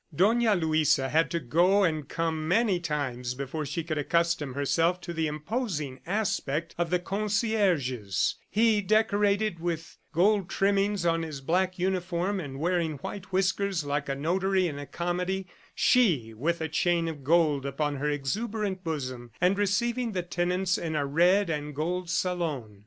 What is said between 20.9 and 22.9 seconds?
a red and gold salon.